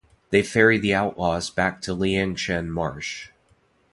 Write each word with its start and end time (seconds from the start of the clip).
They 0.31 0.41
ferry 0.41 0.79
the 0.79 0.95
outlaws 0.95 1.51
back 1.51 1.79
to 1.81 1.93
Liangshan 1.95 2.69
Marsh. 2.69 3.29